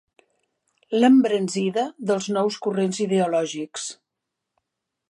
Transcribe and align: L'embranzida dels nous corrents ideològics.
L'embranzida 1.03 1.83
dels 2.13 2.31
nous 2.39 2.59
corrents 2.67 3.05
ideològics. 3.07 3.89